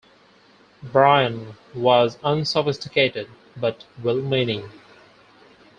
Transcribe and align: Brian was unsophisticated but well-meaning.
Brian 0.81 1.53
was 1.75 2.17
unsophisticated 2.23 3.29
but 3.55 3.83
well-meaning. 4.01 4.67